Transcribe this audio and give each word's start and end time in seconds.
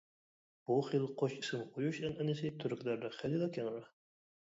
بۇ 0.69 0.77
خىل 0.85 1.03
قوش 1.21 1.35
ئىسىم 1.35 1.61
قويۇش 1.75 1.99
ئەنئەنىسى 2.07 2.49
تۈركلەردە 2.63 3.13
خېلىلا 3.19 3.51
كەڭرى. 3.59 3.83